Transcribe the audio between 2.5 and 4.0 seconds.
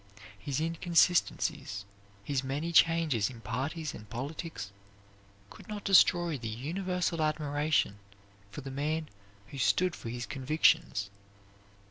changes in parties